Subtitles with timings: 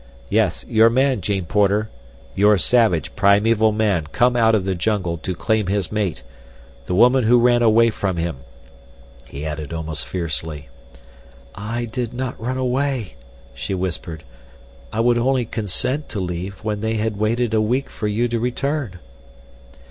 [0.29, 1.91] "Yes, your man, Jane Porter.
[2.33, 7.37] Your savage, primeval man come out of the jungle to claim his mate—the woman who
[7.37, 8.37] ran away from him,"
[9.25, 10.69] he added almost fiercely.
[11.53, 13.13] "I did not run away,"
[13.53, 14.23] she whispered.
[14.91, 18.39] "I would only consent to leave when they had waited a week for you to
[18.39, 18.97] return."